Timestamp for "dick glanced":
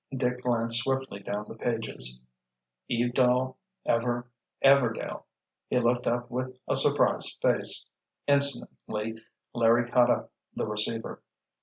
0.17-0.79